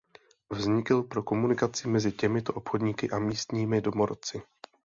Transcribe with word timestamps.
Vznikl 0.49 1.03
pro 1.03 1.23
komunikaci 1.23 1.87
mezi 1.87 2.11
těmito 2.11 2.53
obchodníky 2.53 3.09
a 3.09 3.19
místními 3.19 3.81
domorodci. 3.81 4.41